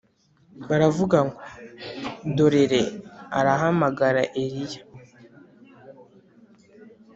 Baravuga 0.69 1.17
ngo 1.25 1.39
dorere 2.37 2.81
arahamagara 3.39 4.21
eliya 4.41 4.81